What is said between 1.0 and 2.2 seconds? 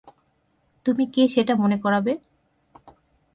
কে সেটা মনে করাবে?